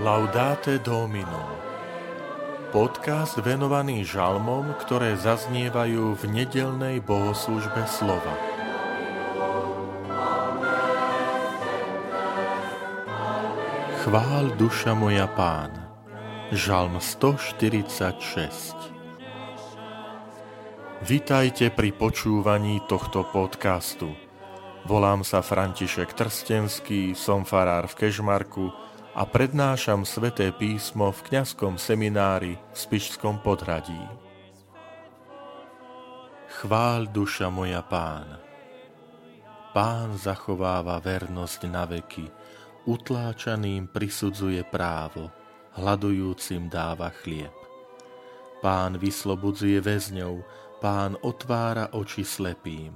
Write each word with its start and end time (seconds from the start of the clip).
Laudate 0.00 0.80
Domino 0.80 1.60
Podcast 2.72 3.36
venovaný 3.36 4.00
žalmom, 4.00 4.72
ktoré 4.80 5.12
zaznievajú 5.12 6.16
v 6.16 6.22
nedelnej 6.24 7.04
bohoslužbe 7.04 7.84
slova. 7.84 8.32
Chvál 14.00 14.56
duša 14.56 14.96
moja 14.96 15.28
pána. 15.36 15.92
Žalm 16.48 16.96
146 16.96 18.72
Vitajte 21.04 21.68
pri 21.68 21.92
počúvaní 21.92 22.80
tohto 22.88 23.28
podcastu. 23.28 24.16
Volám 24.88 25.20
sa 25.28 25.44
František 25.44 26.16
Trstenský, 26.16 27.12
som 27.12 27.44
farár 27.44 27.84
v 27.84 28.08
Kežmarku, 28.08 28.72
a 29.10 29.26
prednášam 29.26 30.06
sveté 30.06 30.54
písmo 30.54 31.10
v 31.10 31.20
kňazskom 31.26 31.74
seminári 31.74 32.54
v 32.54 32.76
Spišskom 32.78 33.42
podhradí. 33.42 33.98
Chvál 36.60 37.10
duša 37.10 37.50
moja 37.50 37.82
pán. 37.82 38.38
Pán 39.74 40.14
zachováva 40.14 40.98
vernosť 41.02 41.60
na 41.66 41.86
veky, 41.86 42.26
utláčaným 42.86 43.90
prisudzuje 43.90 44.62
právo, 44.66 45.30
hľadujúcim 45.74 46.70
dáva 46.70 47.10
chlieb. 47.22 47.54
Pán 48.62 48.98
vyslobodzuje 48.98 49.78
väzňov, 49.78 50.42
pán 50.82 51.18
otvára 51.22 51.90
oči 51.94 52.22
slepým, 52.22 52.94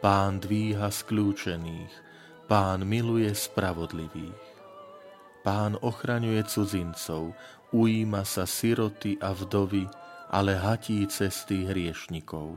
pán 0.00 0.40
dvíha 0.40 0.88
skľúčených, 0.88 1.92
pán 2.48 2.84
miluje 2.84 3.32
spravodlivých. 3.32 4.51
Pán 5.42 5.74
ochraňuje 5.82 6.46
cudzincov, 6.46 7.34
ujíma 7.74 8.22
sa 8.22 8.46
siroty 8.46 9.18
a 9.18 9.34
vdovy, 9.34 9.90
ale 10.30 10.54
hatí 10.54 11.02
cesty 11.10 11.66
hriešnikov. 11.66 12.54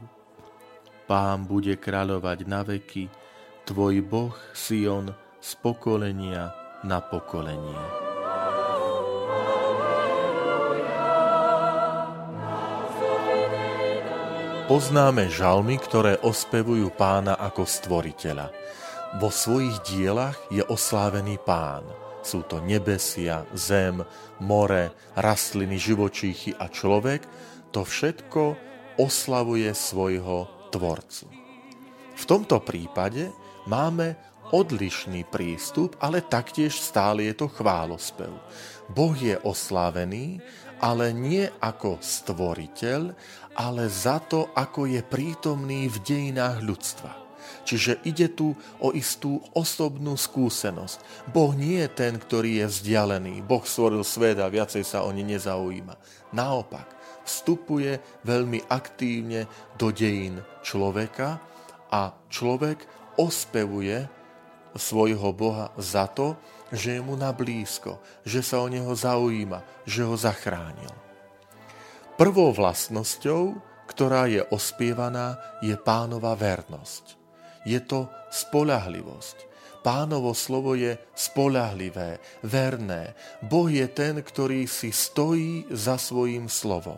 Pán 1.10 1.50
bude 1.50 1.82
kráľovať 1.82 2.46
na 2.46 2.62
veky, 2.62 3.10
tvoj 3.66 4.06
Boh 4.06 4.38
Sion 4.54 5.10
z 5.42 5.50
pokolenia 5.66 6.54
na 6.86 7.02
pokolenie. 7.02 8.06
Poznáme 14.70 15.30
žalmy, 15.34 15.82
ktoré 15.82 16.22
ospevujú 16.22 16.94
pána 16.94 17.34
ako 17.34 17.66
stvoriteľa. 17.66 18.54
Vo 19.18 19.34
svojich 19.34 19.82
dielach 19.90 20.38
je 20.54 20.62
oslávený 20.62 21.42
pán– 21.42 21.82
sú 22.26 22.42
to 22.50 22.58
nebesia, 22.60 23.46
zem, 23.54 24.02
more, 24.42 24.92
rastliny, 25.14 25.78
živočíchy 25.78 26.58
a 26.58 26.66
človek, 26.68 27.24
to 27.70 27.86
všetko 27.86 28.58
oslavuje 28.98 29.70
svojho 29.72 30.70
tvorcu. 30.74 31.30
V 32.16 32.24
tomto 32.24 32.64
prípade 32.64 33.30
máme 33.68 34.16
odlišný 34.56 35.28
prístup, 35.28 36.00
ale 36.00 36.24
taktiež 36.24 36.78
stále 36.80 37.28
je 37.28 37.36
to 37.36 37.48
chválospev. 37.52 38.32
Boh 38.88 39.16
je 39.18 39.36
oslávený, 39.42 40.40
ale 40.80 41.12
nie 41.12 41.50
ako 41.60 42.00
stvoriteľ, 42.00 43.02
ale 43.58 43.84
za 43.88 44.22
to, 44.22 44.52
ako 44.54 44.86
je 44.86 45.02
prítomný 45.02 45.88
v 45.88 45.98
dejinách 46.04 46.62
ľudstva. 46.62 47.25
Čiže 47.66 48.02
ide 48.06 48.30
tu 48.30 48.54
o 48.80 48.94
istú 48.94 49.42
osobnú 49.58 50.14
skúsenosť. 50.14 51.30
Boh 51.34 51.52
nie 51.58 51.82
je 51.82 51.90
ten, 51.90 52.14
ktorý 52.16 52.64
je 52.64 52.66
vzdialený. 52.70 53.42
Boh 53.42 53.66
stvoril 53.66 54.06
svet 54.06 54.38
a 54.38 54.52
viacej 54.52 54.86
sa 54.86 55.02
o 55.02 55.10
ne 55.10 55.26
nezaujíma. 55.26 55.96
Naopak, 56.36 56.96
vstupuje 57.26 57.98
veľmi 58.22 58.70
aktívne 58.70 59.50
do 59.76 59.90
dejín 59.90 60.40
človeka 60.62 61.42
a 61.90 62.14
človek 62.30 62.86
ospevuje 63.18 64.06
svojho 64.78 65.34
Boha 65.34 65.74
za 65.80 66.06
to, 66.06 66.38
že 66.70 67.00
je 67.00 67.02
mu 67.02 67.18
na 67.18 67.34
blízko, 67.34 67.98
že 68.28 68.46
sa 68.46 68.62
o 68.62 68.68
neho 68.70 68.94
zaujíma, 68.94 69.88
že 69.88 70.06
ho 70.06 70.14
zachránil. 70.14 70.92
Prvou 72.16 72.52
vlastnosťou, 72.56 73.60
ktorá 73.90 74.28
je 74.28 74.44
ospievaná, 74.52 75.40
je 75.60 75.76
pánova 75.76 76.36
vernosť 76.36 77.25
je 77.66 77.82
to 77.82 78.08
spolahlivosť. 78.30 79.58
Pánovo 79.86 80.34
slovo 80.34 80.74
je 80.74 80.98
spolahlivé, 81.14 82.18
verné. 82.42 83.14
Boh 83.46 83.70
je 83.70 83.86
ten, 83.86 84.18
ktorý 84.18 84.66
si 84.66 84.90
stojí 84.90 85.70
za 85.70 86.02
svojím 86.02 86.50
slovom. 86.50 86.98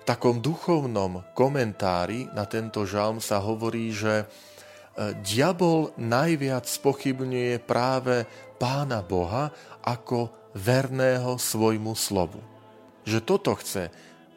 V 0.00 0.02
takom 0.08 0.40
duchovnom 0.40 1.24
komentári 1.36 2.28
na 2.32 2.48
tento 2.48 2.88
žalm 2.88 3.20
sa 3.20 3.40
hovorí, 3.40 3.92
že 3.92 4.24
e, 4.24 4.26
diabol 5.20 5.92
najviac 6.00 6.68
spochybňuje 6.68 7.60
práve 7.64 8.28
pána 8.60 9.00
Boha 9.04 9.52
ako 9.84 10.32
verného 10.56 11.36
svojmu 11.36 11.92
slovu. 11.96 12.40
Že 13.04 13.18
toto 13.24 13.52
chce 13.60 13.92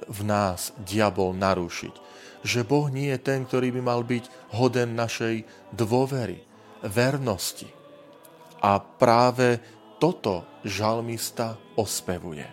v 0.05 0.19
nás 0.21 0.75
diabol 0.85 1.33
narušiť 1.33 2.07
že 2.47 2.63
Boh 2.63 2.87
nie 2.87 3.11
je 3.11 3.19
ten, 3.19 3.43
ktorý 3.43 3.75
by 3.75 3.81
mal 3.83 4.01
byť 4.07 4.55
hoden 4.55 4.95
našej 4.95 5.43
dôvery, 5.75 6.39
vernosti. 6.87 7.67
A 8.63 8.79
práve 8.79 9.59
toto 9.99 10.45
žalmista 10.63 11.59
ospevuje. 11.75 12.45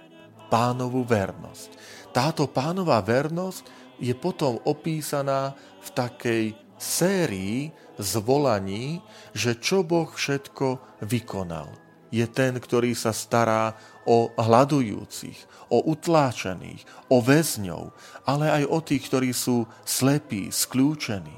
Pánovu 0.50 1.06
vernosť. 1.06 1.70
Táto 2.10 2.50
pánova 2.50 2.98
vernosť 3.00 3.96
je 4.02 4.14
potom 4.18 4.58
opísaná 4.66 5.54
v 5.80 5.88
takej 5.94 6.44
sérii 6.74 7.70
zvolaní, 7.96 8.98
že 9.30 9.56
čo 9.62 9.86
Boh 9.86 10.10
všetko 10.10 10.98
vykonal. 11.06 11.83
Je 12.14 12.22
ten, 12.30 12.54
ktorý 12.54 12.94
sa 12.94 13.10
stará 13.10 13.74
o 14.06 14.30
hľadujúcich, 14.38 15.66
o 15.74 15.82
utláčaných, 15.90 16.86
o 17.10 17.18
väzňov, 17.18 17.90
ale 18.22 18.62
aj 18.62 18.64
o 18.70 18.78
tých, 18.78 19.10
ktorí 19.10 19.34
sú 19.34 19.66
slepí, 19.82 20.54
skľúčení, 20.54 21.34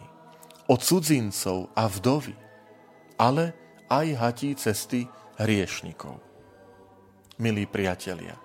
o 0.68 0.76
cudzincov 0.76 1.72
a 1.72 1.88
vdovy, 1.88 2.36
ale 3.16 3.56
aj 3.88 4.06
hatí 4.20 4.52
cesty 4.52 5.08
hriešnikov. 5.40 6.20
Milí 7.40 7.64
priatelia, 7.64 8.36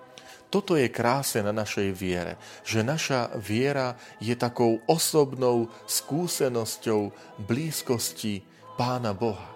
toto 0.52 0.76
je 0.76 0.92
kráse 0.92 1.40
na 1.40 1.48
našej 1.48 1.96
viere, 1.96 2.36
že 2.60 2.84
naša 2.84 3.32
viera 3.40 3.96
je 4.20 4.36
takou 4.36 4.84
osobnou 4.84 5.72
skúsenosťou 5.88 7.08
blízkosti 7.40 8.44
Pána 8.76 9.16
Boha. 9.16 9.48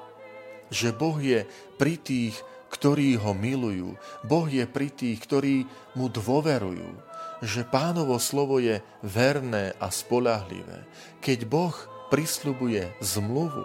Že 0.73 0.89
Boh 0.97 1.21
je 1.21 1.45
pri 1.77 2.01
tých, 2.01 2.41
ktorí 2.77 3.17
ho 3.17 3.33
milujú. 3.33 3.97
Boh 4.21 4.45
je 4.45 4.69
pri 4.69 4.93
tých, 4.93 5.17
ktorí 5.25 5.65
mu 5.97 6.13
dôverujú, 6.13 6.93
že 7.41 7.65
pánovo 7.65 8.21
slovo 8.21 8.61
je 8.61 8.85
verné 9.01 9.73
a 9.81 9.89
spolahlivé. 9.89 10.85
Keď 11.25 11.49
Boh 11.49 11.73
prisľubuje 12.13 13.01
zmluvu, 13.01 13.65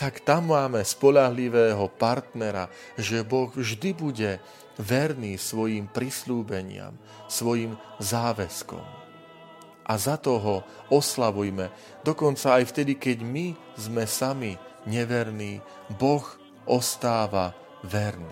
tak 0.00 0.24
tam 0.24 0.56
máme 0.56 0.80
spolahlivého 0.80 1.84
partnera, 2.00 2.72
že 2.96 3.20
Boh 3.20 3.52
vždy 3.52 3.92
bude 3.92 4.40
verný 4.80 5.36
svojim 5.36 5.84
prislúbeniam, 5.92 6.96
svojim 7.28 7.76
záväzkom. 8.00 8.80
A 9.84 9.92
za 10.00 10.16
toho 10.16 10.64
oslavujme, 10.88 11.68
dokonca 12.00 12.56
aj 12.56 12.72
vtedy, 12.72 12.96
keď 12.96 13.20
my 13.20 13.52
sme 13.76 14.08
sami 14.08 14.56
neverní, 14.88 15.60
Boh 16.00 16.24
ostáva 16.64 17.52
verný. 17.82 18.28